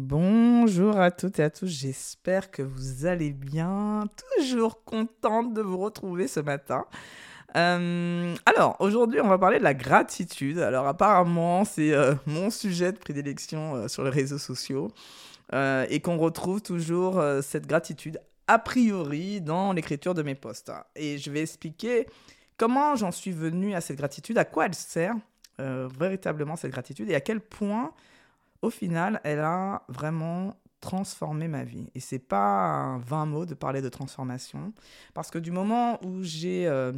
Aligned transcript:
Bonjour 0.00 1.00
à 1.00 1.10
toutes 1.10 1.40
et 1.40 1.42
à 1.42 1.50
tous, 1.50 1.66
j'espère 1.66 2.52
que 2.52 2.62
vous 2.62 3.04
allez 3.04 3.32
bien. 3.32 4.04
Toujours 4.36 4.84
contente 4.84 5.54
de 5.54 5.60
vous 5.60 5.76
retrouver 5.76 6.28
ce 6.28 6.38
matin. 6.38 6.84
Euh, 7.56 8.32
alors, 8.46 8.76
aujourd'hui, 8.78 9.20
on 9.20 9.26
va 9.26 9.38
parler 9.38 9.58
de 9.58 9.64
la 9.64 9.74
gratitude. 9.74 10.60
Alors, 10.60 10.86
apparemment, 10.86 11.64
c'est 11.64 11.92
euh, 11.94 12.14
mon 12.26 12.48
sujet 12.48 12.92
de 12.92 12.96
prédilection 12.96 13.74
euh, 13.74 13.88
sur 13.88 14.04
les 14.04 14.10
réseaux 14.10 14.38
sociaux 14.38 14.92
et 15.52 15.98
qu'on 16.00 16.16
retrouve 16.16 16.62
toujours 16.62 17.20
cette 17.42 17.66
gratitude 17.66 18.20
a 18.46 18.60
priori 18.60 19.40
dans 19.40 19.72
l'écriture 19.72 20.14
de 20.14 20.22
mes 20.22 20.36
posts. 20.36 20.70
Et 20.94 21.18
je 21.18 21.28
vais 21.32 21.40
expliquer 21.40 22.06
comment 22.56 22.94
j'en 22.94 23.10
suis 23.10 23.32
venu 23.32 23.74
à 23.74 23.80
cette 23.80 23.96
gratitude, 23.96 24.38
à 24.38 24.44
quoi 24.44 24.66
elle 24.66 24.74
sert 24.74 25.16
véritablement 25.58 26.54
cette 26.54 26.70
gratitude 26.70 27.10
et 27.10 27.16
à 27.16 27.20
quel 27.20 27.40
point 27.40 27.92
au 28.62 28.70
final, 28.70 29.20
elle 29.24 29.40
a 29.40 29.84
vraiment 29.88 30.54
transformé 30.80 31.48
ma 31.48 31.64
vie. 31.64 31.90
Et 31.94 32.00
c'est 32.00 32.18
pas 32.18 32.68
un 32.68 32.98
vain 32.98 33.26
mot 33.26 33.46
de 33.46 33.54
parler 33.54 33.82
de 33.82 33.88
transformation, 33.88 34.72
parce 35.14 35.30
que 35.30 35.38
du 35.38 35.50
moment 35.50 36.02
où 36.04 36.22
j'ai 36.22 36.66
euh, 36.66 36.92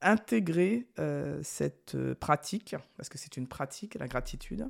intégré 0.00 0.88
euh, 0.98 1.40
cette 1.42 1.94
euh, 1.94 2.14
pratique, 2.14 2.74
parce 2.96 3.08
que 3.08 3.18
c'est 3.18 3.36
une 3.36 3.46
pratique, 3.46 3.94
la 3.94 4.08
gratitude, 4.08 4.68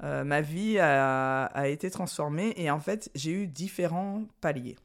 ma 0.00 0.40
vie 0.40 0.78
a, 0.80 1.44
a, 1.44 1.68
été 1.68 1.88
transformée 1.88 2.54
et 2.56 2.70
en 2.70 2.80
fait, 2.80 3.10
j'ai 3.14 3.30
eu 3.30 3.46
différents 3.46 4.24
paliers. 4.40 4.76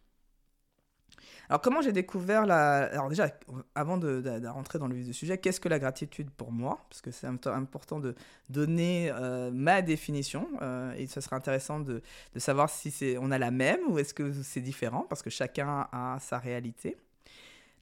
Alors, 1.50 1.62
comment 1.62 1.82
j'ai 1.82 1.94
découvert 1.94 2.46
la. 2.46 2.84
Alors, 2.92 3.08
déjà, 3.08 3.30
avant 3.74 3.98
de, 3.98 4.48
rentrer 4.48 4.80
dans 4.80 4.88
le 4.88 4.96
vif 4.96 5.06
du 5.06 5.14
sujet, 5.14 5.38
qu'est-ce 5.38 5.62
que 5.62 5.70
la 5.70 5.80
gratitude 5.80 6.30
pour 6.30 6.52
moi? 6.52 6.86
Parce 6.90 7.02
que 7.02 7.12
c'est 7.12 7.28
important 7.28 8.00
de 8.00 8.16
donner 8.50 9.12
euh, 9.12 9.50
ma 9.52 9.82
définition 9.82 10.50
euh, 10.62 10.94
et 10.98 11.08
ce 11.08 11.22
serait 11.22 11.38
intéressant 11.38 11.80
de, 11.80 12.02
savoir 12.36 12.70
si 12.70 13.16
on 13.22 13.32
a 13.32 13.38
la 13.38 13.52
même 13.52 13.80
ou 13.88 13.98
est-ce 13.98 14.14
que 14.14 14.34
c'est 14.44 14.62
différent 14.62 15.06
parce 15.10 15.22
que 15.22 15.30
chacun 15.30 15.88
a 15.92 16.18
sa 16.20 16.38
réalité. 16.38 16.98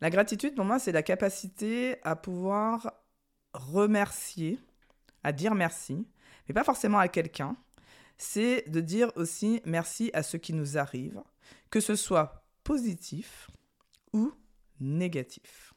La 0.02 0.10
gratitude, 0.10 0.56
pour 0.56 0.66
moi, 0.66 0.78
c'est 0.78 0.92
la 0.92 1.04
capacité 1.04 1.96
à 2.04 2.16
pouvoir 2.16 2.94
remercier, 3.54 4.60
à 5.24 5.32
dire 5.32 5.56
merci, 5.56 6.06
mais 6.48 6.54
pas 6.54 6.64
forcément 6.64 7.00
à 7.00 7.08
quelqu'un. 7.08 7.56
C'est 8.18 8.70
de 8.70 8.80
dire 8.80 9.12
aussi 9.16 9.62
merci 9.66 10.12
à 10.14 10.22
ce 10.22 10.38
qui 10.38 10.54
nous 10.54 10.78
arrive, 10.78 11.22
que 11.70 11.80
ce 11.80 11.96
soit 11.96 12.45
positif 12.66 13.50
ou 14.12 14.34
négatif. 14.82 15.74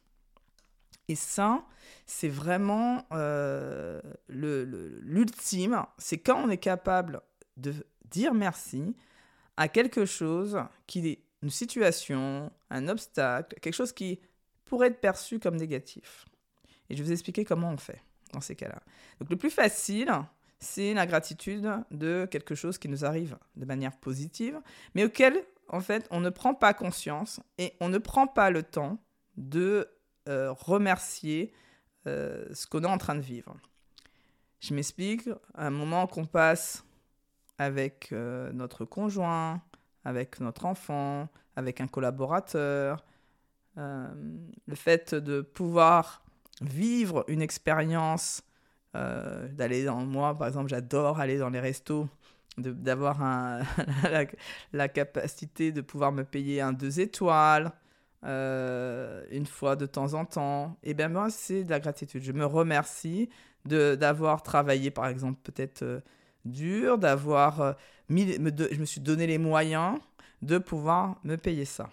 Et 1.06 1.14
ça, 1.14 1.64
c'est 2.05 2.28
vraiment 2.28 3.06
euh, 3.12 4.00
l'ultime, 4.28 5.84
c'est 5.97 6.19
quand 6.19 6.42
on 6.44 6.50
est 6.50 6.59
capable 6.59 7.22
de 7.56 7.72
dire 8.11 8.34
merci 8.34 8.97
à 9.56 9.69
quelque 9.69 10.05
chose 10.05 10.59
qui 10.86 11.09
est 11.09 11.22
une 11.42 11.50
situation, 11.50 12.50
un 12.70 12.89
obstacle, 12.89 13.59
quelque 13.61 13.75
chose 13.75 13.92
qui 13.92 14.20
pourrait 14.64 14.89
être 14.89 15.00
perçu 15.00 15.39
comme 15.39 15.56
négatif. 15.56 16.27
Et 16.91 16.97
je 16.97 17.03
vais 17.03 17.06
vous 17.06 17.12
expliquer 17.12 17.44
comment 17.44 17.70
on 17.70 17.77
fait 17.77 18.03
dans 18.33 18.41
ces 18.41 18.56
cas-là. 18.56 18.83
Donc 19.20 19.31
le 19.31 19.36
plus 19.36 19.50
facile, 19.50 20.11
c'est 20.59 20.92
la 20.94 21.06
gratitude 21.06 21.70
de 21.91 22.27
quelque 22.31 22.55
chose 22.55 22.77
qui 22.77 22.89
nous 22.89 23.05
arrive 23.05 23.39
de 23.56 23.64
manière 23.64 23.97
positive, 23.97 24.61
mais 24.94 25.05
auquel 25.05 25.42
en 25.69 25.80
fait, 25.80 26.06
on 26.11 26.20
ne 26.20 26.30
prend 26.30 26.55
pas 26.55 26.74
conscience 26.74 27.41
et 27.58 27.74
on 27.80 27.88
ne 27.88 27.98
prend 27.98 28.27
pas 28.27 28.50
le 28.50 28.62
temps 28.62 28.98
de 29.36 29.88
euh, 30.28 30.52
remercier 30.52 31.52
euh, 32.06 32.44
ce 32.52 32.66
qu'on 32.66 32.84
est 32.84 32.88
en 32.88 32.98
train 32.98 33.14
de 33.14 33.20
vivre. 33.20 33.56
Je 34.60 34.75
m'explique, 34.75 35.28
un 35.55 35.70
moment 35.70 36.06
qu'on 36.06 36.25
passe 36.25 36.84
avec 37.58 38.10
euh, 38.12 38.50
notre 38.52 38.84
conjoint, 38.84 39.62
avec 40.05 40.41
notre 40.41 40.64
enfant, 40.64 41.28
avec 41.56 41.80
un 41.80 41.86
collaborateur, 41.86 43.05
le 43.77 44.75
fait 44.75 45.14
de 45.14 45.41
pouvoir 45.41 46.25
vivre 46.60 47.25
une 47.28 47.42
expérience, 47.42 48.42
d'aller 48.92 49.84
dans 49.84 50.04
moi, 50.04 50.37
par 50.37 50.48
exemple, 50.48 50.69
j'adore 50.69 51.21
aller 51.21 51.38
dans 51.38 51.48
les 51.48 51.60
restos 51.60 52.09
d'avoir 52.58 53.20
la, 54.02 54.24
la, 54.72 54.88
capacité 54.88 55.72
de 55.72 55.80
pouvoir 55.80 56.12
me 56.12 56.24
payer 56.24 56.60
un 56.60 56.72
deux 56.72 57.00
étoiles 57.00 57.72
euh, 58.24 59.24
une 59.30 59.46
fois 59.46 59.76
de 59.76 59.86
temps 59.86 60.14
en 60.14 60.24
temps, 60.24 60.76
et 60.82 60.92
bien 60.92 61.08
moi, 61.08 61.30
c'est 61.30 61.62
de 61.62 61.70
la 61.70 61.78
gratitude. 61.78 62.22
Je 62.22 62.32
me 62.32 62.44
remercie 62.44 63.28
d'avoir 63.64 64.42
travaillé, 64.42 64.91
par 64.91 65.06
exemple, 65.06 65.38
peut-être 65.44 65.82
euh, 65.82 66.00
dur, 66.44 66.98
d'avoir 66.98 67.60
euh, 67.60 67.72
mis, 68.08 68.32
je 68.32 68.80
me 68.80 68.84
suis 68.84 69.00
donné 69.00 69.26
les 69.26 69.38
moyens 69.38 69.98
de 70.42 70.58
pouvoir 70.58 71.20
me 71.22 71.36
payer 71.36 71.64
ça. 71.64 71.91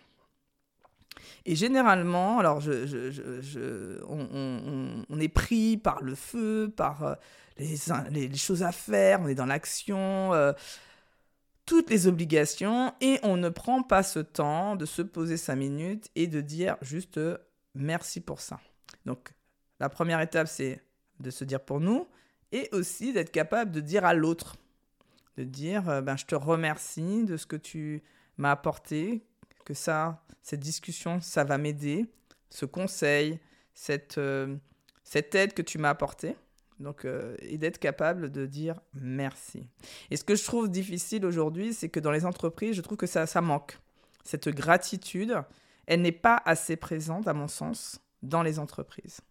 Et 1.45 1.55
généralement, 1.55 2.39
alors 2.39 2.61
on, 4.07 5.19
est 5.19 5.27
pris 5.29 5.77
par 5.77 6.01
le 6.01 6.15
feu, 6.15 6.71
par 6.75 7.17
les, 7.57 8.27
les, 8.27 8.37
choses 8.37 8.63
à 8.63 8.71
faire, 8.71 9.21
on 9.21 9.27
est 9.27 9.35
dans 9.35 9.45
l'action, 9.45 10.33
euh, 10.33 10.53
toutes 11.65 11.89
les 11.89 12.07
obligations, 12.07 12.93
et 13.01 13.19
on 13.23 13.37
ne 13.37 13.49
prend 13.49 13.81
pas 13.81 14.03
ce 14.03 14.19
temps 14.19 14.75
de 14.75 14.85
se 14.85 15.01
poser 15.01 15.37
cinq 15.37 15.55
minutes 15.55 16.09
et 16.15 16.27
de 16.27 16.41
dire 16.41 16.77
juste 16.81 17.17
euh, 17.17 17.37
merci 17.73 18.21
pour 18.21 18.41
ça. 18.41 18.59
Donc 19.05 19.33
la 19.79 19.89
première 19.89 20.21
étape, 20.21 20.47
c'est 20.47 20.83
de 21.19 21.29
se 21.29 21.43
dire 21.43 21.61
pour 21.61 21.79
nous, 21.79 22.07
et 22.51 22.69
aussi 22.71 23.13
d'être 23.13 23.31
capable 23.31 23.71
de 23.71 23.79
dire 23.79 24.05
à 24.05 24.13
l'autre, 24.13 24.57
de 25.37 25.43
dire 25.43 25.89
euh, 25.89 26.01
ben, 26.01 26.17
je 26.17 26.25
te 26.25 26.35
remercie 26.35 27.23
de 27.23 27.37
ce 27.37 27.45
que 27.45 27.55
tu 27.55 28.03
m'as 28.37 28.51
apporté, 28.51 29.25
que 29.65 29.73
ça, 29.73 30.23
cette 30.41 30.61
discussion, 30.61 31.19
ça 31.19 31.43
va 31.43 31.57
m'aider, 31.57 32.05
ce 32.49 32.65
conseil, 32.65 33.39
cette, 33.73 34.19
cette 35.03 35.35
aide 35.35 35.53
que 35.53 35.61
tu 35.61 35.77
m'as 35.77 35.89
apportée. 35.89 36.35
Donc, 36.79 37.05
euh, 37.05 37.35
et 37.39 37.57
d'être 37.57 37.79
capable 37.79 38.31
de 38.31 38.45
dire 38.45 38.81
merci. 38.93 39.65
Et 40.11 40.17
ce 40.17 40.23
que 40.23 40.35
je 40.35 40.43
trouve 40.43 40.69
difficile 40.69 41.25
aujourd'hui, 41.25 41.73
c'est 41.73 41.89
que 41.89 41.99
dans 41.99 42.11
les 42.11 42.25
entreprises, 42.25 42.75
je 42.75 42.81
trouve 42.81 42.97
que 42.97 43.07
ça, 43.07 43.25
ça 43.25 43.41
manque. 43.41 43.79
Cette 44.23 44.49
gratitude, 44.49 45.41
elle 45.85 46.01
n'est 46.01 46.11
pas 46.11 46.41
assez 46.45 46.75
présente, 46.75 47.27
à 47.27 47.33
mon 47.33 47.47
sens, 47.47 48.01
dans 48.23 48.43
les 48.43 48.59
entreprises. 48.59 49.21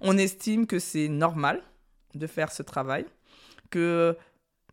On 0.00 0.16
estime 0.16 0.66
que 0.66 0.78
c'est 0.78 1.08
normal 1.08 1.62
de 2.14 2.26
faire 2.26 2.52
ce 2.52 2.62
travail, 2.62 3.04
que 3.70 4.16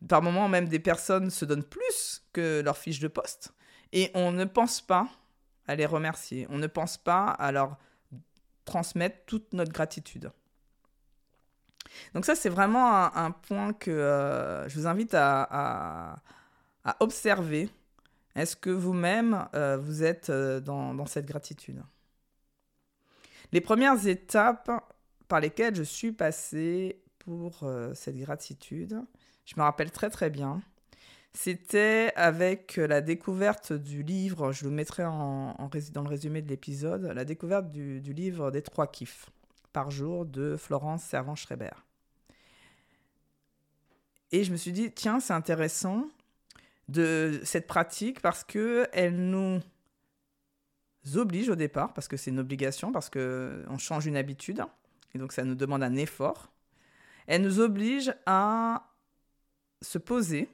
par 0.08 0.22
moments 0.22 0.48
même 0.48 0.68
des 0.68 0.78
personnes 0.78 1.30
se 1.30 1.44
donnent 1.44 1.64
plus 1.64 2.22
que 2.32 2.62
leur 2.64 2.78
fiche 2.78 3.00
de 3.00 3.08
poste, 3.08 3.52
et 3.92 4.10
on 4.14 4.32
ne 4.32 4.44
pense 4.44 4.80
pas 4.80 5.08
à 5.66 5.76
les 5.76 5.86
remercier, 5.86 6.46
on 6.50 6.58
ne 6.58 6.66
pense 6.66 6.96
pas 6.98 7.28
à 7.28 7.52
leur 7.52 7.76
transmettre 8.64 9.16
toute 9.26 9.52
notre 9.52 9.72
gratitude. 9.72 10.30
Donc 12.14 12.24
ça, 12.24 12.34
c'est 12.34 12.48
vraiment 12.48 13.14
un, 13.16 13.30
point 13.30 13.72
que 13.72 13.90
euh, 13.90 14.68
je 14.68 14.78
vous 14.78 14.86
invite 14.86 15.14
à, 15.14 16.16
observer. 17.00 17.70
Est-ce 18.34 18.56
que 18.56 18.70
vous-même, 18.70 19.46
euh, 19.54 19.76
vous 19.76 20.02
êtes 20.02 20.30
euh, 20.30 20.60
dans, 20.60 21.06
cette 21.06 21.26
gratitude? 21.26 21.82
Les 23.52 23.60
premières 23.60 24.06
étapes 24.06 24.70
par 25.28 25.40
lesquelles 25.40 25.76
je 25.76 25.82
suis 25.82 26.12
passée 26.12 27.00
pour 27.20 27.64
cette 27.94 28.16
gratitude, 28.16 29.00
je 29.44 29.54
me 29.56 29.62
rappelle 29.62 29.90
très 29.90 30.10
très 30.10 30.28
bien, 30.28 30.60
c'était 31.34 32.12
avec 32.14 32.76
la 32.76 33.00
découverte 33.00 33.72
du 33.72 34.04
livre, 34.04 34.52
je 34.52 34.64
le 34.64 34.70
mettrai 34.70 35.04
en, 35.04 35.56
dans 35.92 36.02
le 36.02 36.08
résumé 36.08 36.42
de 36.42 36.48
l'épisode, 36.48 37.02
la 37.02 37.24
découverte 37.24 37.70
du, 37.70 38.00
livre 38.00 38.52
des 38.52 38.62
trois 38.62 38.86
kiffs 38.86 39.28
par 39.72 39.90
jour 39.90 40.24
de 40.24 40.56
Florence 40.56 41.02
Servan-Schreiber. 41.02 41.72
Et 44.30 44.44
je 44.44 44.52
me 44.52 44.56
suis 44.56 44.72
dit, 44.72 44.92
tiens, 44.92 45.18
c'est 45.18 45.32
intéressant 45.32 46.08
de 46.88 47.40
cette 47.42 47.66
pratique 47.66 48.20
parce 48.20 48.44
que 48.44 48.86
elle 48.92 49.16
nous 49.16 49.60
oblige 51.16 51.48
au 51.48 51.56
départ, 51.56 51.92
parce 51.94 52.06
que 52.06 52.16
c'est 52.16 52.30
une 52.30 52.38
obligation, 52.38 52.92
parce 52.92 53.10
qu'on 53.10 53.78
change 53.78 54.06
une 54.06 54.16
habitude, 54.16 54.64
et 55.14 55.18
donc 55.18 55.32
ça 55.32 55.42
nous 55.42 55.56
demande 55.56 55.82
un 55.82 55.96
effort. 55.96 56.52
Elle 57.26 57.42
nous 57.42 57.58
oblige 57.58 58.14
à 58.24 58.88
se 59.82 59.98
poser 59.98 60.48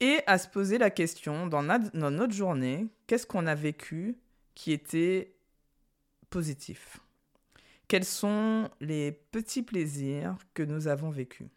et 0.00 0.20
à 0.26 0.38
se 0.38 0.48
poser 0.48 0.78
la 0.78 0.90
question 0.90 1.46
dans, 1.46 1.62
notre 1.62 2.32
journée, 2.32 2.86
qu'est-ce 3.06 3.26
qu'on 3.26 3.46
a 3.46 3.54
vécu 3.54 4.16
qui 4.54 4.72
était 4.72 5.34
positif? 6.30 6.98
Quels 7.86 8.04
sont 8.04 8.70
les 8.80 9.12
petits 9.12 9.62
plaisirs 9.62 10.36
que 10.54 10.62
nous 10.62 10.88
avons 10.88 11.10
vécus? 11.10 11.48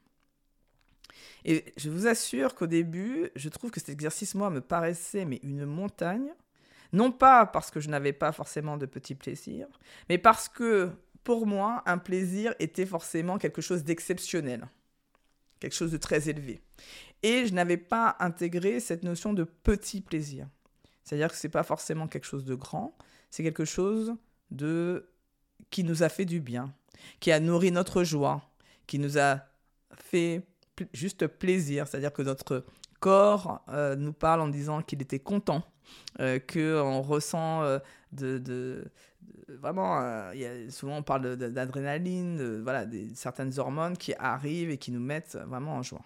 Et 1.46 1.74
je 1.78 1.90
vous 1.90 2.08
assure 2.08 2.56
qu'au 2.56 2.68
début, 2.68 3.30
je 3.36 3.50
trouve 3.50 3.72
que 3.72 3.80
cet 3.80 3.90
exercice, 3.90 4.36
moi, 4.36 4.50
me 4.50 4.62
paraissait 4.62 5.26
mais 5.26 5.40
une 5.44 5.66
montagne. 5.66 6.34
Non 6.92 7.12
pas 7.12 7.46
parce 7.46 7.72
que 7.72 7.80
je 7.80 7.90
n'avais 7.90 8.14
pas 8.14 8.32
forcément 8.32 8.78
de 8.78 8.86
petits 8.86 9.16
plaisirs, 9.16 9.68
mais 10.10 10.18
parce 10.18 10.48
que 10.48 10.92
pour 11.24 11.48
moi, 11.48 11.82
un 11.86 11.98
plaisir 11.98 12.54
était 12.60 12.86
forcément 12.86 13.38
quelque 13.38 13.62
chose 13.62 13.84
d'exceptionnel. 13.84 14.68
Quelque 15.64 15.76
chose 15.76 15.94
de 15.94 15.98
très 15.98 16.28
élevé. 16.28 16.62
Et 17.24 17.48
je 17.48 17.54
n'avais 17.54 17.78
pas 17.78 18.18
intégré 18.20 18.82
cette 18.82 19.04
notion 19.04 19.32
de 19.32 19.46
petit 19.46 20.02
plaisir. 20.02 20.46
C'est-à-dire 21.06 21.30
que 21.30 21.38
ce 21.38 21.48
n'est 21.48 21.52
pas 21.52 21.64
forcément 21.64 22.10
quelque 22.10 22.26
chose 22.26 22.44
de 22.44 22.54
grand, 22.54 22.98
c'est 23.30 23.44
quelque 23.44 23.64
chose 23.64 24.14
de 24.52 25.10
qui 25.70 25.86
nous 25.86 26.04
a 26.04 26.10
fait 26.10 26.26
du 26.26 26.42
bien, 26.42 26.74
qui 27.22 27.32
a 27.32 27.40
nourri 27.40 27.72
notre 27.72 28.04
joie, 28.04 28.42
qui 28.88 29.00
nous 29.00 29.18
a 29.18 29.40
fait 29.96 30.46
juste 30.92 31.28
plaisir, 31.28 31.88
c'est-à-dire 31.88 32.12
que 32.12 32.24
notre 32.24 32.66
corps 33.00 33.64
euh, 33.70 33.96
nous 33.96 34.12
parle 34.12 34.42
en 34.42 34.50
disant 34.50 34.82
qu'il 34.82 35.02
était 35.02 35.20
content, 35.20 35.64
euh, 36.20 36.40
qu'on 36.40 37.02
ressent 37.02 37.64
euh, 37.64 37.80
de, 38.12 38.84
vraiment, 39.48 40.00
euh, 40.02 40.70
souvent 40.70 40.98
on 40.98 41.04
parle 41.04 41.36
d'adrénaline, 41.36 42.62
voilà, 42.62 42.86
des, 42.86 43.10
certaines 43.16 43.58
hormones 43.60 43.98
qui 43.98 44.14
arrivent 44.18 44.70
et 44.70 44.78
qui 44.78 44.92
nous 44.92 45.00
mettent 45.00 45.38
vraiment 45.48 45.76
en 45.76 45.84
joie. 45.84 46.04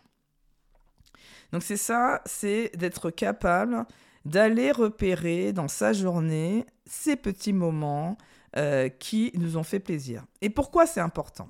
Donc 1.51 1.63
c'est 1.63 1.77
ça, 1.77 2.21
c'est 2.25 2.71
d'être 2.75 3.09
capable 3.09 3.85
d'aller 4.25 4.71
repérer 4.71 5.53
dans 5.53 5.69
sa 5.69 5.93
journée 5.93 6.65
ces 6.85 7.15
petits 7.15 7.53
moments 7.53 8.17
qui 8.97 9.31
nous 9.35 9.55
ont 9.55 9.63
fait 9.63 9.79
plaisir. 9.79 10.25
Et 10.41 10.49
pourquoi 10.49 10.87
c'est 10.87 10.99
important? 10.99 11.47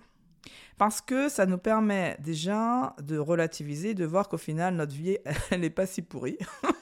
Parce 0.78 1.02
que 1.02 1.28
ça 1.28 1.46
nous 1.48 1.58
permet 1.58 2.18
déjà 2.20 2.96
de 3.02 3.18
relativiser, 3.18 3.96
de 3.96 4.06
voir 4.06 4.30
qu'au 4.30 4.38
final, 4.38 4.76
notre 4.76 4.94
vie, 4.94 5.18
elle 5.52 5.62
n'est 5.62 5.70
pas 5.70 5.88
si 5.88 6.02
pourrie. 6.02 6.38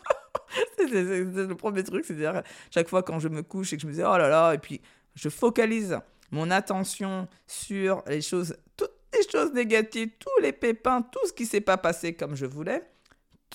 c'est 0.91 1.47
le 1.47 1.55
premier 1.55 1.83
truc, 1.83 2.05
c'est-à-dire 2.05 2.43
chaque 2.71 2.87
fois 2.87 3.03
quand 3.03 3.19
je 3.19 3.27
me 3.27 3.43
couche 3.43 3.73
et 3.73 3.77
que 3.77 3.81
je 3.81 3.87
me 3.87 3.93
dis 3.93 4.01
oh 4.01 4.17
là 4.17 4.29
là, 4.29 4.53
et 4.53 4.57
puis 4.57 4.81
je 5.15 5.29
focalise 5.29 5.99
mon 6.31 6.51
attention 6.51 7.27
sur 7.47 8.03
les 8.07 8.21
choses, 8.21 8.57
toutes 8.75 8.91
les 9.13 9.27
choses 9.29 9.53
négatives, 9.53 10.11
tous 10.19 10.41
les 10.41 10.51
pépins, 10.51 11.01
tout 11.01 11.25
ce 11.27 11.33
qui 11.33 11.45
s'est 11.45 11.61
pas 11.61 11.77
passé 11.77 12.13
comme 12.13 12.35
je 12.35 12.45
voulais 12.45 12.83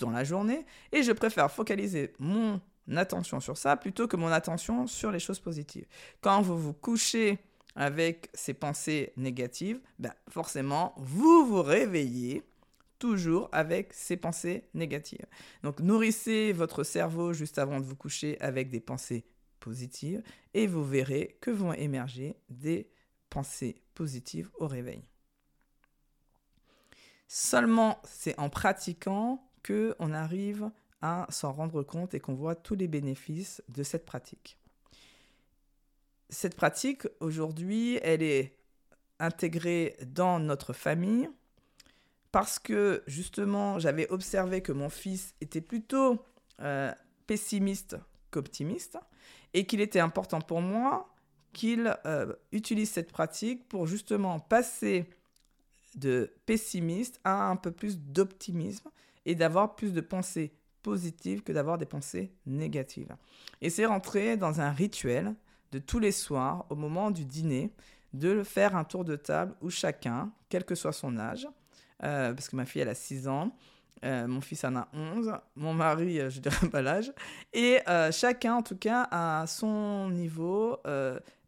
dans 0.01 0.11
la 0.11 0.25
journée, 0.25 0.65
et 0.93 1.03
je 1.03 1.13
préfère 1.13 1.51
focaliser 1.51 2.15
mon 2.19 2.61
attention 2.97 3.41
sur 3.41 3.57
ça 3.57 3.77
plutôt 3.77 4.09
que 4.09 4.17
mon 4.17 4.29
attention 4.29 4.87
sur 4.87 5.11
les 5.11 5.19
choses 5.19 5.41
positives. 5.41 5.87
Quand 6.21 6.41
vous 6.41 6.59
vous 6.59 6.73
couchez 6.73 7.39
avec 7.77 8.31
ces 8.35 8.55
pensées 8.55 9.13
négatives, 9.17 9.81
ben 9.99 10.13
forcément, 10.29 10.95
vous 10.97 11.47
vous 11.47 11.63
réveillez 11.63 12.43
toujours 13.01 13.49
avec 13.51 13.93
ces 13.93 14.17
pensées 14.17 14.69
négatives. 14.75 15.27
Donc 15.65 15.81
nourrissez 15.81 16.53
votre 16.53 16.85
cerveau 16.85 17.33
juste 17.33 17.59
avant 17.59 17.81
de 17.81 17.85
vous 17.85 17.97
coucher 17.97 18.41
avec 18.41 18.71
des 18.71 18.79
pensées 18.79 19.25
positives 19.59 20.23
et 20.55 20.69
vous 20.69 20.85
verrez 20.85 21.37
que 21.41 21.51
vont 21.51 21.73
émerger 21.73 22.37
des 22.49 22.89
pensées 23.29 23.83
positives 23.95 24.51
au 24.61 24.69
réveil. 24.69 25.03
Seulement, 27.27 28.01
c'est 28.05 28.39
en 28.39 28.49
pratiquant 28.49 29.51
que 29.65 29.97
on 29.99 30.13
arrive 30.13 30.71
à 31.03 31.27
s'en 31.31 31.53
rendre 31.53 31.83
compte 31.83 32.15
et 32.15 32.21
qu'on 32.21 32.35
voit 32.35 32.55
tous 32.55 32.77
les 32.77 32.89
bénéfices 32.89 33.63
de 33.69 33.83
cette 33.83 34.05
pratique 34.05 34.61
cette 36.31 36.55
pratique, 36.55 37.07
aujourd'hui, 37.19 37.99
elle 38.03 38.23
est 38.23 38.57
intégrée 39.19 39.97
dans 40.07 40.39
notre 40.39 40.73
famille 40.73 41.29
parce 42.33 42.59
que 42.59 43.03
justement, 43.07 43.79
j'avais 43.79 44.09
observé 44.11 44.61
que 44.63 44.73
mon 44.73 44.89
fils 44.89 45.35
était 45.41 45.61
plutôt 45.61 46.25
euh, 46.61 46.93
pessimiste 47.27 47.97
qu'optimiste 48.31 48.99
et 49.55 49.67
qu'il 49.67 49.81
était 49.81 50.01
important 50.01 50.41
pour 50.41 50.61
moi 50.61 51.13
qu'il 51.53 51.97
euh, 52.07 52.33
utilise 52.53 52.91
cette 52.91 53.11
pratique 53.11 53.69
pour 53.69 53.87
justement 53.87 54.39
passer 54.39 55.11
de 55.97 56.33
pessimiste 56.47 57.21
à 57.25 57.49
un 57.49 57.57
peu 57.57 57.73
plus 57.73 57.99
d'optimisme 57.99 58.89
et 59.27 59.35
d'avoir 59.35 59.75
plus 59.75 59.93
de 59.93 60.01
pensées 60.01 60.53
positives 60.83 61.43
que 61.43 61.53
d'avoir 61.53 61.79
des 61.79 61.87
pensées 61.87 62.33
négatives. 62.47 63.15
Et 63.61 63.71
c'est 63.71 63.87
rentrer 63.87 64.37
dans 64.37 64.61
un 64.61 64.71
rituel 64.71 65.35
de 65.73 65.79
tous 65.79 65.99
les 65.99 66.13
soirs, 66.13 66.67
au 66.71 66.75
moment 66.75 67.11
du 67.11 67.25
dîner, 67.25 67.73
de 68.13 68.43
faire 68.43 68.77
un 68.77 68.85
tour 68.85 69.05
de 69.05 69.17
table 69.17 69.55
où 69.61 69.71
chacun, 69.71 70.33
quel 70.49 70.65
que 70.65 70.75
soit 70.75 70.93
son 70.93 71.19
âge, 71.19 71.47
euh, 72.03 72.33
parce 72.33 72.49
que 72.49 72.57
ma 72.57 72.65
fille 72.65 72.83
elle 72.83 72.89
a 72.89 72.95
6 72.95 73.29
ans, 73.29 73.57
euh, 74.05 74.27
mon 74.27 74.41
fils 74.41 74.65
en 74.65 74.77
a 74.77 74.89
11, 74.95 75.33
mon 75.57 75.75
mari, 75.75 76.21
euh, 76.21 76.31
je 76.31 76.41
dirais 76.41 76.69
pas 76.69 76.83
l'âge, 76.83 77.13
et 77.53 77.79
chacun 78.13 78.55
en 78.55 78.63
tout 78.63 78.77
cas 78.77 79.09
à 79.11 79.47
son 79.47 80.11
niveau 80.11 80.79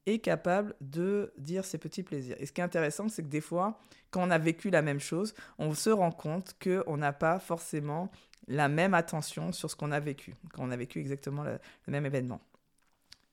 est 0.04 0.18
capable 0.18 0.74
de 0.80 1.32
dire 1.38 1.64
ses 1.64 1.78
petits 1.78 2.02
plaisirs. 2.02 2.36
Et 2.40 2.46
ce 2.46 2.52
qui 2.52 2.60
est 2.60 2.64
intéressant, 2.64 3.08
c'est 3.08 3.22
que 3.22 3.28
des 3.28 3.40
fois, 3.40 3.78
quand 4.10 4.26
on 4.26 4.30
a 4.30 4.38
vécu 4.38 4.68
la 4.70 4.82
même 4.82 4.98
chose, 5.00 5.32
on 5.58 5.74
se 5.74 5.90
rend 5.90 6.10
compte 6.10 6.56
qu'on 6.62 6.96
n'a 6.96 7.12
pas 7.12 7.38
forcément 7.38 8.10
la 8.48 8.68
même 8.68 8.94
attention 8.94 9.52
sur 9.52 9.70
ce 9.70 9.76
qu'on 9.76 9.92
a 9.92 10.00
vécu, 10.00 10.34
quand 10.52 10.64
on 10.64 10.70
a 10.72 10.76
vécu 10.76 10.98
exactement 10.98 11.44
le 11.44 11.58
même 11.86 12.04
événement. 12.04 12.40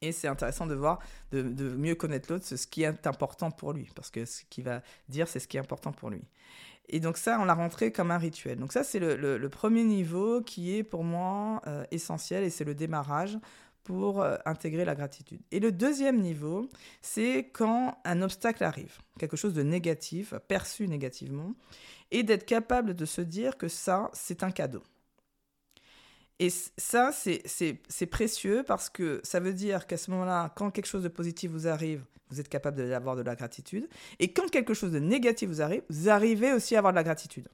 Et 0.01 0.11
c'est 0.11 0.27
intéressant 0.27 0.65
de 0.65 0.75
voir, 0.75 0.99
de, 1.31 1.41
mieux 1.41 1.95
connaître 1.95 2.31
l'autre, 2.31 2.45
ce 2.45 2.67
qui 2.67 2.83
est 2.83 3.07
important 3.07 3.51
pour 3.51 3.73
lui. 3.73 3.89
Parce 3.95 4.09
que 4.09 4.25
ce 4.25 4.43
qu'il 4.49 4.63
va 4.63 4.81
dire, 5.09 5.27
c'est 5.27 5.39
ce 5.39 5.47
qui 5.47 5.57
est 5.57 5.59
important 5.59 5.91
pour 5.91 6.09
lui. 6.09 6.21
Et 6.87 6.99
donc 6.99 7.17
ça, 7.17 7.37
on 7.39 7.45
l'a 7.45 7.53
rentré 7.53 7.91
comme 7.91 8.09
un 8.11 8.17
rituel. 8.17 8.57
Donc 8.57 8.71
ça, 8.71 8.83
c'est 8.83 8.99
le, 8.99 9.49
premier 9.49 9.83
niveau 9.83 10.41
qui 10.41 10.75
est 10.75 10.83
pour 10.83 11.03
moi 11.03 11.61
euh, 11.67 11.83
essentiel 11.91 12.43
et 12.43 12.49
c'est 12.49 12.63
le 12.63 12.73
démarrage 12.73 13.37
pour 13.83 14.21
euh, 14.21 14.37
intégrer 14.45 14.85
la 14.85 14.95
gratitude. 14.95 15.41
Et 15.51 15.59
le 15.59 15.71
deuxième 15.71 16.19
niveau, 16.21 16.69
c'est 17.01 17.49
quand 17.53 17.97
un 18.05 18.21
obstacle 18.21 18.63
arrive, 18.63 18.97
quelque 19.19 19.37
chose 19.37 19.53
de 19.53 19.63
négatif, 19.63 20.33
perçu 20.47 20.87
négativement, 20.87 21.53
et 22.11 22.23
d'être 22.23 22.45
capable 22.45 22.95
de 22.95 23.05
se 23.05 23.21
dire 23.21 23.57
que 23.57 23.67
ça, 23.67 24.09
c'est 24.13 24.43
un 24.43 24.51
cadeau. 24.51 24.83
Et 26.39 26.49
ça, 26.49 27.11
c'est 27.11 28.05
précieux 28.09 28.63
parce 28.65 28.89
que 28.89 29.19
ça 29.23 29.39
veut 29.39 29.53
dire 29.53 29.87
qu'à 29.87 29.97
ce 29.97 30.09
moment-là, 30.11 30.53
quand 30.55 30.71
quelque 30.71 30.85
chose 30.85 31.03
de 31.03 31.09
positif 31.09 31.51
vous 31.51 31.67
arrive, 31.67 32.05
vous 32.29 32.39
êtes 32.39 32.47
capable 32.47 32.87
d'avoir 32.87 33.15
de 33.15 33.23
la 33.23 33.35
gratitude. 33.35 33.89
Et 34.19 34.31
quand 34.31 34.49
quelque 34.49 34.73
chose 34.73 34.91
de 34.91 34.99
négatif 34.99 35.49
vous 35.49 35.61
arrive, 35.61 35.81
vous 35.89 36.09
arrivez 36.09 36.53
aussi 36.53 36.75
à 36.75 36.77
avoir 36.77 36.93
de 36.93 36.97
la 36.97 37.03
gratitude. 37.03 37.49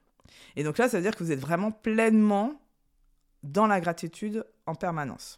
Et 0.56 0.64
donc 0.64 0.78
là, 0.78 0.88
ça 0.88 0.98
veut 0.98 1.04
dire 1.04 1.16
que 1.16 1.24
vous 1.24 1.32
êtes 1.32 1.40
vraiment 1.40 1.72
pleinement 1.72 2.62
dans 3.42 3.68
la 3.68 3.80
gratitude 3.80 4.46
en 4.66 4.76
permanence. 4.76 5.38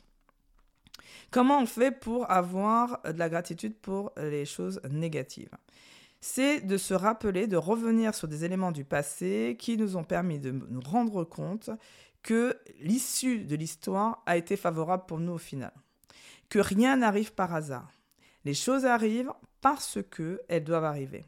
Comment 1.32 1.62
on 1.62 1.66
fait 1.66 1.92
pour 1.92 2.30
avoir 2.32 3.02
de 3.04 3.18
la 3.18 3.30
gratitude 3.30 3.76
pour 3.76 4.12
les 4.18 4.46
choses 4.46 4.82
négatives? 4.90 5.52
C'est 6.20 6.62
de 6.62 6.78
se 6.78 6.96
rappeler, 6.96 7.48
de 7.48 7.58
revenir 7.58 8.16
sur 8.16 8.28
des 8.28 8.44
éléments 8.44 8.72
du 8.72 8.84
passé 8.84 9.56
qui 9.60 9.78
nous 9.78 9.98
ont 9.98 10.04
permis 10.04 10.40
de 10.40 10.52
nous 10.52 10.82
rendre 10.82 11.24
compte 11.24 11.70
que 12.28 12.60
l'issue 12.82 13.46
de 13.46 13.56
l'histoire 13.56 14.22
a 14.26 14.36
été 14.36 14.58
favorable 14.58 15.06
pour 15.08 15.18
nous 15.18 15.32
au 15.32 15.38
final. 15.38 15.72
Que 16.50 16.60
rien 16.60 16.98
n'arrive 16.98 17.34
par 17.34 17.54
hasard. 17.54 17.90
Les 18.44 18.54
choses 18.54 18.86
arrivent 18.86 19.32
parce 19.62 20.00
que 20.12 20.42
elles 20.50 20.66
doivent 20.66 20.84
arriver. 20.84 21.24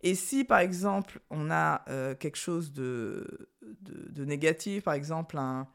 Et 0.00 0.14
si, 0.14 0.44
par 0.44 0.60
exemple, 0.60 1.20
on 1.28 1.50
a 1.50 1.84
euh, 1.90 2.14
quelque 2.14 2.38
chose 2.38 2.72
de, 2.72 3.50
de, 3.82 4.24
négatif, 4.24 4.84
par 4.84 4.94
exemple 4.94 5.36
un, 5.36 5.66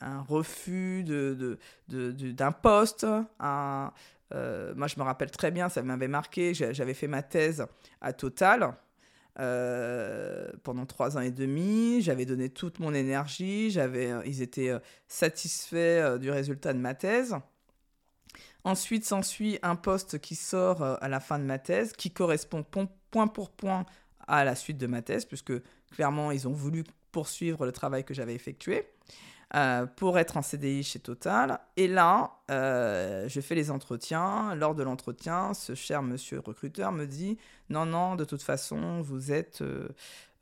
refus 0.00 1.04
d'un 1.04 1.34
de, 1.34 1.58
de, 1.88 2.50
poste, 2.62 3.04
euh, 3.04 4.74
moi 4.74 4.86
je 4.86 4.98
me 4.98 5.02
rappelle 5.02 5.30
très 5.30 5.50
bien, 5.50 5.68
ça 5.68 5.82
m'avait 5.82 6.08
marqué, 6.08 6.54
j'avais 6.54 6.94
fait 6.94 7.06
ma 7.06 7.22
thèse 7.22 7.66
à 8.00 8.14
Total, 8.14 8.74
euh, 9.38 10.48
pendant 10.62 10.86
trois 10.86 11.18
ans 11.18 11.20
et 11.20 11.30
demi. 11.30 12.00
J'avais 12.00 12.24
donné 12.24 12.48
toute 12.48 12.78
mon 12.78 12.94
énergie. 12.94 13.70
J'avais, 13.70 14.10
euh, 14.10 14.22
ils 14.24 14.40
étaient 14.40 14.70
euh, 14.70 14.78
satisfaits 15.08 16.18
du 16.18 16.30
résultat 16.30 16.72
de 16.72 16.78
ma 16.78 16.94
thèse. 16.94 17.36
Ensuite 18.64 19.04
s'ensuit 19.04 19.58
un 19.62 19.76
poste 19.76 20.18
qui 20.18 20.34
sort 20.34 20.82
à 20.82 21.08
la 21.08 21.20
fin 21.20 21.38
de 21.38 21.44
ma 21.44 21.58
thèse, 21.58 21.92
qui 21.92 22.10
correspond 22.10 22.64
point 23.10 23.26
pour 23.28 23.50
point 23.50 23.86
à 24.26 24.44
la 24.44 24.56
suite 24.56 24.78
de 24.78 24.88
ma 24.88 25.02
thèse, 25.02 25.24
puisque 25.24 25.52
clairement 25.92 26.32
ils 26.32 26.48
ont 26.48 26.52
voulu 26.52 26.82
poursuivre 27.12 27.64
le 27.64 27.72
travail 27.72 28.04
que 28.04 28.12
j'avais 28.12 28.34
effectué. 28.34 28.88
Euh, 29.54 29.86
pour 29.86 30.18
être 30.18 30.36
en 30.36 30.42
CDI 30.42 30.82
chez 30.82 30.98
Total. 30.98 31.60
Et 31.76 31.86
là, 31.86 32.32
euh, 32.50 33.28
je 33.28 33.40
fais 33.40 33.54
les 33.54 33.70
entretiens. 33.70 34.56
Lors 34.56 34.74
de 34.74 34.82
l'entretien, 34.82 35.54
ce 35.54 35.76
cher 35.76 36.02
monsieur 36.02 36.40
recruteur 36.40 36.90
me 36.90 37.06
dit 37.06 37.38
Non, 37.70 37.86
non, 37.86 38.16
de 38.16 38.24
toute 38.24 38.42
façon, 38.42 39.00
vous 39.02 39.30
êtes. 39.30 39.62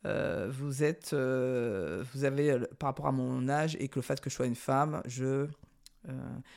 Euh, 0.07 0.49
vous 0.51 0.83
êtes. 0.83 1.13
vous 1.13 2.25
avez, 2.25 2.59
par 2.79 2.89
rapport 2.89 3.07
à 3.07 3.13
mon 3.13 3.47
âge 3.51 3.77
et 3.79 3.89
que 3.89 3.97
le 3.97 4.03
fait 4.03 4.21
que 4.23 4.31
je 4.31 4.37
sois 4.37 4.47
une 4.47 4.55
femme, 4.55 5.03
je, 5.05 5.49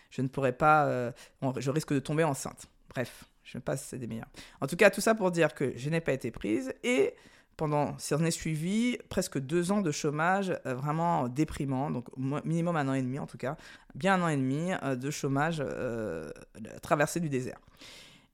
je 0.09 0.21
ne 0.21 0.29
pourrais 0.29 0.53
pas. 0.53 1.11
je 1.57 1.69
risque 1.69 1.93
de 1.93 1.99
tomber 1.99 2.23
enceinte. 2.23 2.67
Bref, 2.89 3.25
je 3.43 3.57
passe, 3.57 3.87
c'est 3.89 3.99
des 3.99 4.07
meilleurs. 4.07 4.29
En 4.61 4.67
tout 4.67 4.77
cas, 4.77 4.89
tout 4.89 5.01
ça 5.01 5.15
pour 5.15 5.31
dire 5.31 5.53
que 5.53 5.73
je 5.75 5.89
n'ai 5.89 6.01
pas 6.01 6.13
été 6.13 6.31
prise 6.31 6.73
et 6.83 7.13
pendant, 7.57 7.97
s'en 7.97 8.23
est 8.23 8.31
suivi 8.31 8.97
presque 9.09 9.39
deux 9.39 9.71
ans 9.71 9.81
de 9.81 9.91
chômage 9.91 10.53
euh, 10.65 10.75
vraiment 10.75 11.27
déprimant, 11.27 11.91
donc 11.91 12.05
minimum 12.45 12.75
un 12.75 12.87
an 12.87 12.93
et 12.93 13.01
demi 13.01 13.19
en 13.19 13.27
tout 13.27 13.37
cas, 13.37 13.57
bien 13.95 14.13
un 14.13 14.21
an 14.21 14.27
et 14.29 14.37
demi 14.37 14.71
euh, 14.83 14.95
de 14.95 15.09
chômage 15.11 15.57
euh, 15.59 16.29
traversé 16.81 17.19
du 17.19 17.29
désert. 17.29 17.59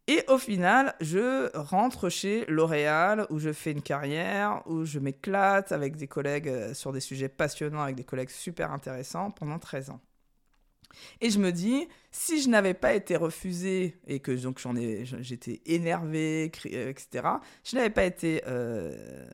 Et 0.08 0.26
au 0.28 0.38
final, 0.38 0.94
je 1.00 1.50
rentre 1.58 2.10
chez 2.10 2.44
L'Oréal 2.50 3.26
où 3.30 3.40
je 3.40 3.54
fais 3.54 3.72
une 3.72 3.82
carrière, 3.82 4.62
où 4.66 4.84
je 4.84 5.00
m'éclate 5.00 5.72
avec 5.72 5.96
des 5.96 6.08
collègues 6.08 6.74
sur 6.74 6.92
des 6.92 7.00
sujets 7.00 7.30
passionnants, 7.30 7.82
avec 7.82 7.96
des 7.96 8.04
collègues 8.04 8.30
super 8.30 8.74
intéressants 8.74 9.32
pendant 9.32 9.60
13 9.60 9.92
ans. 9.92 10.02
Et 11.22 11.30
je 11.30 11.40
me 11.40 11.52
dis, 11.52 11.88
si 12.12 12.42
je 12.42 12.50
n'avais 12.50 12.74
pas 12.74 12.94
été 12.94 13.16
refusée 13.16 13.98
et 14.08 14.20
que 14.20 14.32
donc 14.32 14.60
j'en 14.60 14.76
ai, 14.76 15.06
j'étais 15.06 15.62
énervée, 15.66 16.46
etc., 16.46 17.28
je 17.64 17.76
n'avais 17.76 17.90
pas 17.90 18.06
été 18.06 18.44
euh, 18.48 19.26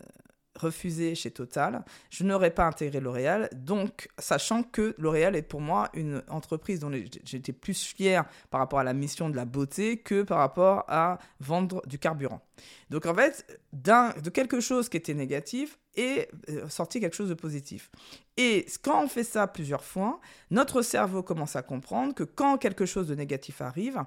refusé 0.59 1.15
chez 1.15 1.31
Total, 1.31 1.83
je 2.09 2.23
n'aurais 2.23 2.51
pas 2.51 2.65
intégré 2.65 2.99
L'Oréal. 2.99 3.49
Donc, 3.55 4.09
sachant 4.17 4.63
que 4.63 4.93
L'Oréal 4.97 5.35
est 5.35 5.41
pour 5.41 5.61
moi 5.61 5.89
une 5.93 6.21
entreprise 6.27 6.79
dont 6.79 6.91
j'étais 7.23 7.53
plus 7.53 7.83
fier 7.83 8.25
par 8.49 8.59
rapport 8.59 8.79
à 8.79 8.83
la 8.83 8.93
mission 8.93 9.29
de 9.29 9.35
la 9.35 9.45
beauté 9.45 9.97
que 9.97 10.23
par 10.23 10.39
rapport 10.39 10.83
à 10.87 11.19
vendre 11.39 11.81
du 11.87 11.97
carburant. 11.97 12.41
Donc, 12.89 13.05
en 13.05 13.15
fait, 13.15 13.61
de 13.73 14.29
quelque 14.29 14.59
chose 14.59 14.89
qui 14.89 14.97
était 14.97 15.13
négatif 15.13 15.79
est 15.99 16.29
euh, 16.49 16.67
sorti 16.69 16.99
quelque 16.99 17.15
chose 17.15 17.29
de 17.29 17.33
positif. 17.33 17.89
Et 18.37 18.65
quand 18.81 19.03
on 19.03 19.07
fait 19.07 19.23
ça 19.23 19.47
plusieurs 19.47 19.83
fois, 19.83 20.19
notre 20.51 20.81
cerveau 20.81 21.23
commence 21.23 21.55
à 21.55 21.61
comprendre 21.61 22.13
que 22.13 22.23
quand 22.23 22.57
quelque 22.57 22.85
chose 22.85 23.07
de 23.07 23.15
négatif 23.15 23.61
arrive, 23.61 24.03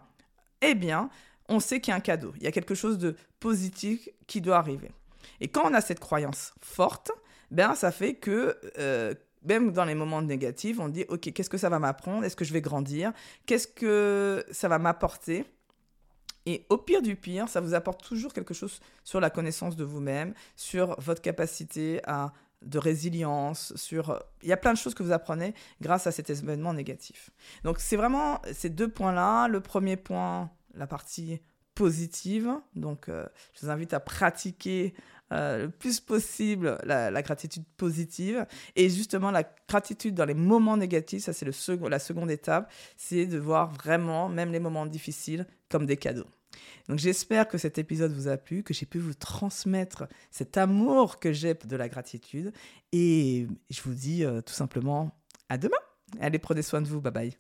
eh 0.61 0.75
bien, 0.75 1.11
on 1.49 1.61
sait 1.61 1.81
qu'il 1.81 1.91
y 1.91 1.95
a 1.95 1.97
un 1.97 2.01
cadeau, 2.01 2.33
il 2.37 2.43
y 2.43 2.47
a 2.47 2.53
quelque 2.53 2.75
chose 2.75 2.99
de 2.99 3.17
positif 3.41 4.09
qui 4.27 4.41
doit 4.41 4.57
arriver. 4.57 4.91
Et 5.41 5.49
quand 5.49 5.69
on 5.69 5.75
a 5.75 5.81
cette 5.81 6.01
croyance 6.01 6.55
forte, 6.61 7.11
ben 7.51 7.75
ça 7.75 7.93
fait 7.93 8.15
que 8.15 8.57
euh, 8.79 9.15
même 9.45 9.73
dans 9.73 9.85
les 9.85 9.95
moments 9.95 10.23
négatifs, 10.23 10.79
on 10.79 10.89
dit 10.89 11.05
ok, 11.09 11.33
qu'est-ce 11.33 11.51
que 11.51 11.59
ça 11.59 11.69
va 11.69 11.79
m'apprendre? 11.79 12.25
Est-ce 12.25 12.37
que 12.37 12.45
je 12.45 12.53
vais 12.53 12.61
grandir? 12.61 13.13
Qu'est-ce 13.47 13.69
que 13.69 14.45
ça 14.51 14.69
va 14.69 14.79
m'apporter? 14.79 15.45
Et 16.47 16.67
au 16.71 16.79
pire 16.79 17.03
du 17.03 17.17
pire, 17.17 17.49
ça 17.49 17.61
vous 17.61 17.75
apporte 17.75 18.03
toujours 18.03 18.33
quelque 18.33 18.55
chose 18.55 18.81
sur 19.05 19.21
la 19.21 19.31
connaissance 19.31 19.77
de 19.77 19.85
vous-même, 19.85 20.35
sur 20.57 20.99
votre 21.01 21.23
capacité 21.23 22.01
à, 22.05 22.33
de 22.63 22.79
résilience, 22.79 23.75
sur... 23.77 24.23
Il 24.43 24.49
y 24.49 24.53
a 24.53 24.57
plein 24.57 24.73
de 24.73 24.79
choses 24.79 24.95
que 24.95 25.03
vous 25.03 25.13
apprenez 25.13 25.55
grâce 25.81 26.07
à 26.07 26.13
cet 26.13 26.31
événement 26.31 26.75
négatif. 26.75 27.31
Donc 27.65 27.79
c'est 27.79 27.97
vraiment 27.97 28.41
ces 28.53 28.71
deux 28.71 28.89
points-là. 28.89 29.49
Le 29.49 29.61
premier 29.61 29.97
point, 29.97 30.51
la 30.75 30.87
partie 30.87 31.41
positive. 31.75 32.51
Donc 32.75 33.09
euh, 33.09 33.27
je 33.55 33.67
vous 33.67 33.71
invite 33.71 33.93
à 33.93 34.01
pratiquer 34.01 34.95
euh, 35.33 35.63
le 35.63 35.71
plus 35.71 36.01
possible 36.01 36.79
la, 36.85 37.23
gratitude 37.23 37.65
positive. 37.77 38.47
Et 38.77 38.91
justement, 38.91 39.31
la 39.31 39.45
gratitude 39.69 40.15
dans 40.15 40.27
les 40.27 40.35
moments 40.35 40.77
négatifs, 40.77 41.25
ça 41.25 41.33
c'est 41.33 41.47
la 41.47 41.99
seconde 41.99 42.31
étape, 42.31 42.71
c'est 42.97 43.27
de 43.27 43.39
voir 43.39 43.73
vraiment, 43.73 44.29
même 44.29 44.53
les 44.53 44.61
moments 44.61 44.87
difficiles, 44.87 45.47
comme 45.71 45.87
des 45.87 45.97
cadeaux. 45.97 46.29
Donc 46.89 46.99
j'espère 46.99 47.49
que 47.49 47.57
cet 47.57 47.79
épisode 47.79 48.13
vous 48.13 48.29
a 48.29 48.37
plu, 48.37 48.63
que 48.63 48.75
j'ai 48.75 48.87
pu 48.87 48.99
vous 48.99 49.15
transmettre 49.15 50.05
cet 50.31 50.57
amour 50.59 51.19
que 51.19 51.33
j'ai 51.33 51.55
de 51.55 51.77
la 51.77 51.89
gratitude. 51.89 52.53
Et 52.93 53.47
je 53.71 53.81
vous 53.83 53.95
dis 53.95 54.25
euh, 54.25 54.43
tout 54.43 54.53
simplement 54.53 55.17
à 55.49 55.57
demain. 55.57 55.77
Allez, 56.21 56.39
prenez 56.39 56.63
soin 56.63 56.83
de 56.83 56.89
vous. 56.89 57.01
Bye 57.01 57.13
bye. 57.13 57.31